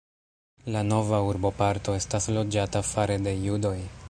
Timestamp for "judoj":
3.49-3.77